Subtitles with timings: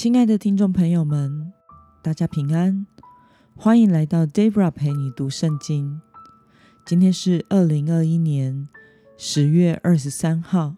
[0.00, 1.52] 亲爱的听众朋友们，
[2.00, 2.86] 大家平安，
[3.54, 6.00] 欢迎来到 Debra 陪你读圣经。
[6.86, 8.66] 今天是二零二一年
[9.18, 10.76] 十月二十三号。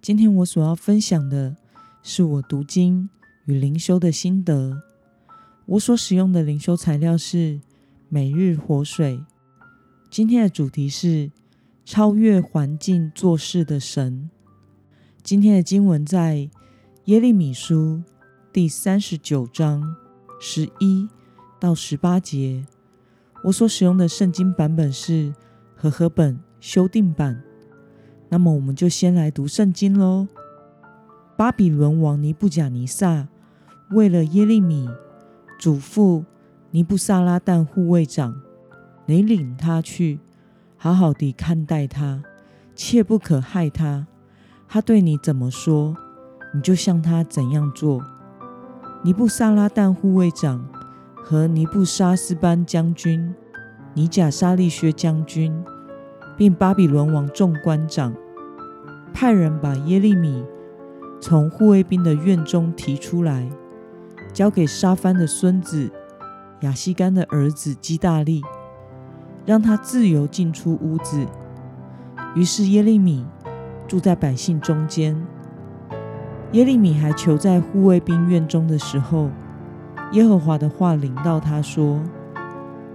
[0.00, 1.58] 今天我所要分享的
[2.02, 3.10] 是我读经
[3.44, 4.82] 与灵修的心得。
[5.66, 7.60] 我所使用的灵修材料是
[8.08, 9.22] 每日活水。
[10.10, 11.30] 今天的主题是
[11.84, 14.30] 超越环境做事的神。
[15.22, 16.48] 今天的经文在
[17.04, 18.02] 耶利米书
[18.52, 19.96] 第三十九章
[20.38, 21.08] 十一
[21.58, 22.66] 到十八节。
[23.44, 25.32] 我所使用的圣经版本是
[25.74, 27.42] 和合本修订版。
[28.28, 30.28] 那么，我们就先来读圣经喽。
[31.34, 33.26] 巴比伦王尼布甲尼撒
[33.92, 34.86] 为了耶利米
[35.58, 36.22] 嘱咐
[36.72, 38.38] 尼布萨拉旦护卫长
[39.08, 40.20] ：“你领他去，
[40.76, 42.22] 好好地看待他，
[42.74, 44.06] 切不可害他。”
[44.68, 45.96] 他对你怎么说，
[46.52, 48.04] 你就向他怎样做。
[49.04, 50.64] 尼布萨拉旦护卫长
[51.24, 53.34] 和尼布沙斯班将军、
[53.94, 55.52] 尼贾沙利薛将军，
[56.36, 58.14] 并巴比伦王众官长，
[59.12, 60.44] 派人把耶利米
[61.20, 63.48] 从护卫兵的院中提出来，
[64.32, 65.90] 交给沙番的孙子
[66.60, 68.40] 亚西干的儿子基大利，
[69.44, 71.26] 让他自由进出屋子。
[72.36, 73.26] 于是耶利米。
[73.88, 75.14] 住在百姓中间。
[76.52, 79.30] 耶利米还囚在护卫兵院中的时候，
[80.12, 82.02] 耶和华的话临到他说：“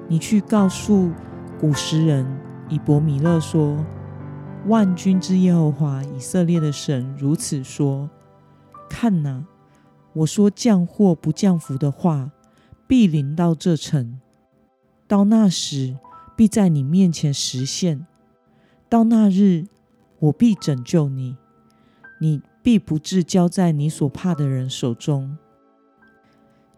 [0.07, 1.11] 你去告诉
[1.59, 2.25] 古时人
[2.69, 3.83] 以伯米勒说，
[4.67, 8.07] 万军之耶和华以色列的神如此说：
[8.87, 9.43] 看哪，
[10.13, 12.29] 我说降祸不降福的话，
[12.85, 14.19] 必临到这城。
[15.07, 15.97] 到那时，
[16.35, 18.05] 必在你面前实现。
[18.87, 19.65] 到那日。”
[20.19, 21.37] 我必拯救你，
[22.19, 25.37] 你必不至交在你所怕的人手中。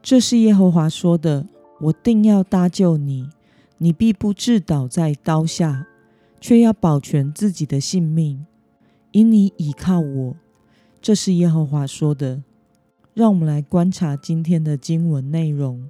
[0.04, 1.48] 这是耶和华说的。
[1.82, 3.28] 我定要搭救你，
[3.80, 5.88] 你必不至倒在刀下，
[6.40, 8.46] 却要保全自己的性命，
[9.10, 10.36] 因你倚靠我。
[11.02, 12.44] 这是耶和华说的。
[13.16, 15.90] 让我们来观察今天的经文内容。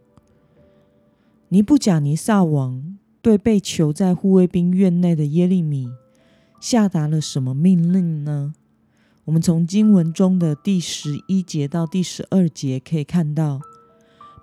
[1.50, 5.90] 尼布甲尼撒王对被囚在护卫兵院内的耶利米。
[6.62, 8.54] 下达了什么命令呢？
[9.30, 13.62] 我们从经文中的第十一节到第十二节可以看到，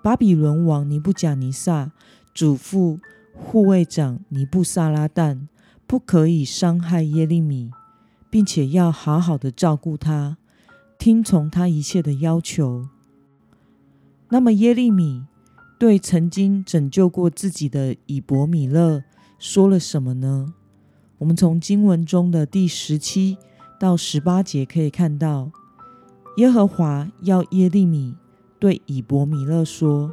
[0.01, 1.91] 巴比伦王尼布甲尼撒
[2.33, 3.01] 嘱咐
[3.35, 5.49] 护卫长尼布萨拉旦，
[5.89, 7.73] 不可以伤害耶利米，
[8.31, 10.39] 并且要好好的照顾他，
[10.97, 12.87] 听从他一切的要求。
[14.29, 15.25] 那么耶利米
[15.81, 19.03] 对曾经拯救过自己的以伯米勒
[19.37, 20.55] 说了什么呢？
[21.19, 23.37] 我们从经文中的第十七
[23.79, 25.51] 到十八节可以看到，
[26.39, 28.15] 耶和华要耶利米
[28.59, 30.13] 对以伯米勒说：“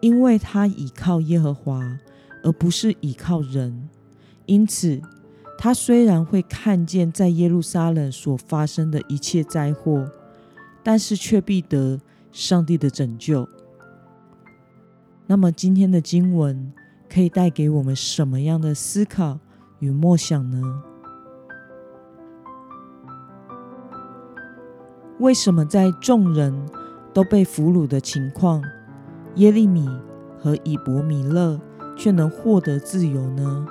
[0.00, 1.98] 因为他倚靠耶和华，
[2.42, 3.88] 而不是倚靠人，
[4.46, 5.00] 因此
[5.58, 10.10] 他虽然会看见在耶路撒冷所发生的一切灾祸，
[10.82, 12.00] 但是却必得
[12.32, 13.46] 上帝的拯救。”
[15.26, 16.72] 那么，今天的经文
[17.06, 19.38] 可以带给我们什么样的思考？
[19.80, 20.82] 与默想呢？
[25.18, 26.54] 为什么在众人
[27.12, 28.62] 都被俘虏的情况，
[29.34, 29.88] 耶利米
[30.38, 31.60] 和以伯米勒
[31.96, 33.66] 却能获得自由呢？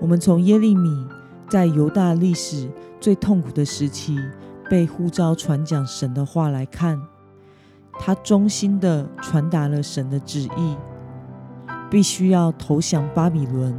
[0.00, 1.06] 我们从耶利米
[1.48, 4.18] 在犹大历史最痛苦的时期
[4.70, 7.00] 被呼召传讲神的话来看，
[7.98, 10.76] 他忠心的传达了神的旨意，
[11.90, 13.74] 必须要投降巴比伦。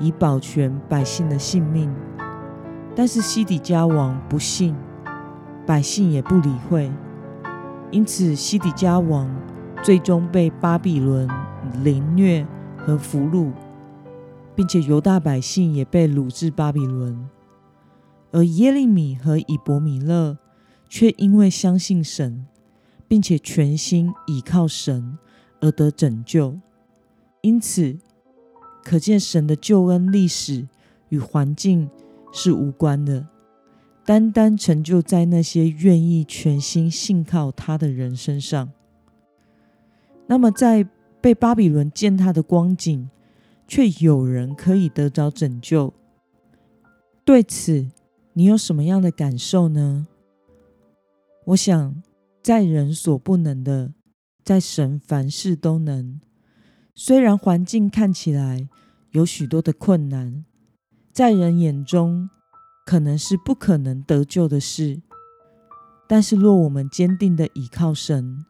[0.00, 1.92] 以保全百姓的性命，
[2.94, 4.72] 但是西底家王不信，
[5.68, 6.90] 百姓也不理会，
[7.90, 9.30] 因此西底家王
[9.82, 11.28] 最终被巴比伦
[11.84, 13.52] 凌虐和俘虏，
[14.56, 17.28] 并且犹大百姓也被掳至巴比伦。
[18.32, 20.38] 而耶利米和以伯米勒
[20.88, 22.46] 却因为相信神，
[23.06, 25.18] 并且全心倚靠神
[25.60, 26.58] 而得拯救，
[27.42, 27.98] 因此。
[28.82, 30.66] 可见神的救恩历史
[31.10, 31.90] 与环境
[32.32, 33.26] 是无关的，
[34.08, 38.72] 单单成就在那些愿意全心信靠他的人身上。
[40.26, 40.88] 那么，在
[41.20, 43.10] 被巴比伦践踏的光景，
[43.66, 45.92] 却有人可以得着拯救。
[47.22, 47.86] 对此，
[48.32, 50.06] 你有什么样的感受呢？
[51.44, 52.02] 我想，
[52.42, 53.92] 在人所不能的，
[54.42, 56.18] 在神凡事都能。
[56.94, 58.70] 虽然环境看起来
[59.10, 60.46] 有许多的困难，
[61.12, 62.30] 在人眼中
[62.88, 65.02] 可能是不可能得救的事，
[66.08, 68.46] 但是若我们坚定的倚靠神，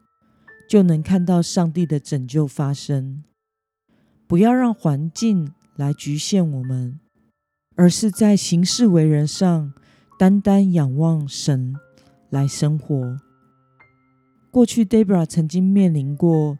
[0.69, 3.25] 就能看到上帝的拯救发生。
[4.27, 7.01] 不要让环境来局限我们，
[7.75, 9.73] 而是在行事为人上，
[10.17, 11.75] 单单仰望神
[12.29, 13.19] 来生活。
[14.49, 16.57] 过去，Debra 曾经面临过，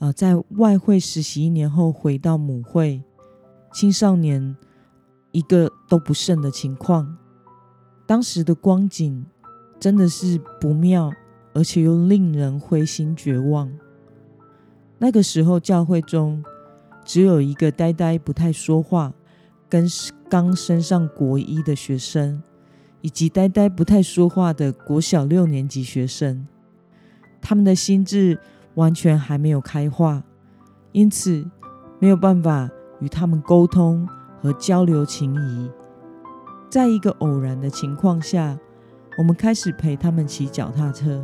[0.00, 3.04] 呃，在外汇实习一年后回到母会，
[3.72, 4.56] 青少年
[5.36, 7.14] 一个都不剩的情况。
[8.06, 9.26] 当时的光景
[9.78, 11.12] 真的是不妙，
[11.52, 13.70] 而且又令人灰心绝望。
[14.96, 16.42] 那个时候，教会中
[17.04, 19.12] 只有一个呆呆不太说话、
[19.68, 19.86] 跟
[20.30, 22.42] 刚升上国一的学生，
[23.02, 26.46] 以及呆呆不太说话的国小六年级学生。
[27.42, 28.40] 他们的心智
[28.76, 30.24] 完全还没有开化，
[30.92, 31.44] 因此
[31.98, 34.08] 没有办法与他们沟通
[34.46, 35.68] 和交流情谊。
[36.70, 38.56] 在一个偶然的情况下，
[39.18, 41.20] 我们开始陪他们骑脚踏车，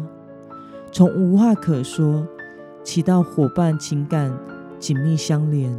[0.90, 2.26] 从无话可说
[2.82, 4.36] 骑到伙伴情感
[4.80, 5.72] 紧密相连，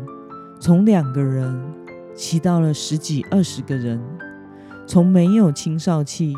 [0.57, 1.53] 从两个人
[2.15, 4.01] 骑到了十几二十个人，
[4.87, 6.33] 从没有青少气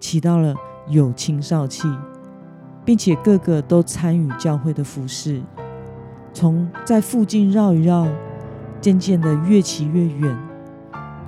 [0.00, 0.52] 骑到了
[0.88, 1.88] 有青少气。
[2.82, 5.40] 并且个个都参与教会的服饰，
[6.32, 8.08] 从在附近绕一绕，
[8.80, 10.38] 渐渐的越骑越远，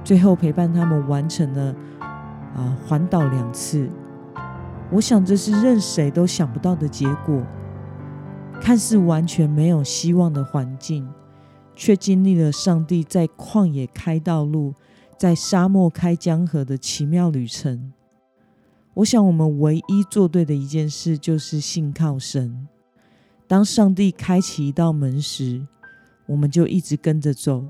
[0.02, 1.75] 最后陪伴他们完成了
[2.54, 3.88] 啊环岛两次。
[4.90, 7.43] 我想这是任谁都想不到的结果。
[8.60, 11.08] 看似完全没有希望的环境，
[11.75, 14.75] 却经历了上帝在旷野开道路，
[15.19, 17.93] 在沙漠开江河的奇妙旅程。
[18.94, 22.69] 我想，我们唯一做对的一件事，就是信靠神。
[23.48, 25.66] 当上帝开启一道门时，
[26.32, 27.62] 我们就一直跟着走，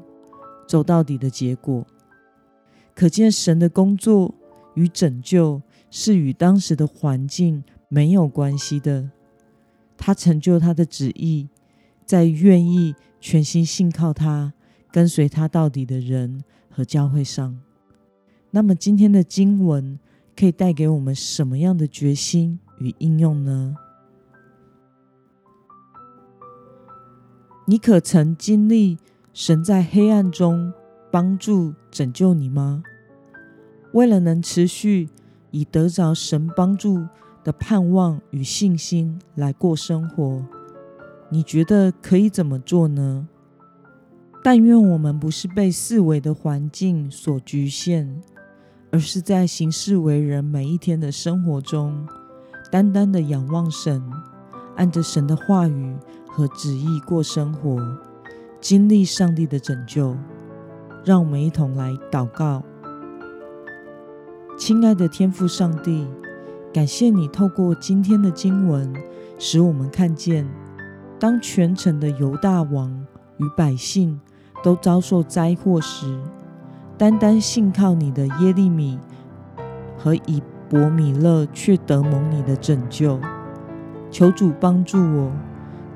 [0.68, 1.84] 走到底的结果。
[2.94, 4.32] 可见，神的工作
[4.74, 5.60] 与拯救
[5.90, 9.10] 是与当时的环境没有关系的。
[9.96, 11.48] 他成就他的旨意，
[12.06, 14.52] 在愿意全心信靠他、
[14.92, 17.60] 跟随他到底的人和教会上。
[18.52, 19.98] 那么，今天的经文。
[20.34, 23.76] 可以带给我们什么样的决心与应用呢？
[27.66, 28.98] 你可曾经历
[29.32, 30.72] 神在黑暗中
[31.10, 32.82] 帮助拯救你吗？
[33.92, 35.08] 为了能持续
[35.50, 37.06] 以得着神帮助
[37.44, 40.44] 的盼望与信心来过生活，
[41.30, 43.28] 你觉得可以怎么做呢？
[44.42, 48.22] 但愿我们不是被四维的环境所局限。
[48.94, 52.06] 而是在行事为人每一天的生活中，
[52.70, 54.02] 单单的仰望神，
[54.76, 55.96] 按着神的话语
[56.32, 57.78] 和旨意过生活，
[58.58, 60.16] 经历上帝的拯救。
[61.04, 62.62] 让我们一同来祷告：
[64.56, 66.08] 亲爱的天父上帝，
[66.72, 68.92] 感谢你透过今天的经文，
[69.38, 70.48] 使我们看见，
[71.18, 73.04] 当全城的犹大王
[73.36, 74.18] 与百姓
[74.62, 76.18] 都遭受灾祸时。
[76.96, 78.98] 单单信靠你的耶利米
[79.98, 83.18] 和以伯米勒，却得蒙你的拯救。
[84.08, 85.32] 求主帮助我，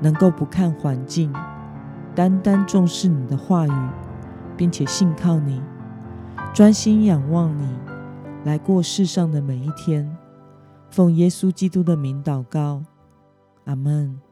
[0.01, 1.33] 能够不看环境，
[2.15, 3.89] 单单重视你的话语，
[4.55, 5.61] 并且信靠你，
[6.53, 7.67] 专心仰望你，
[8.43, 10.17] 来过世上的每一天。
[10.89, 12.83] 奉耶稣基督的名祷告，
[13.65, 14.26] 阿门。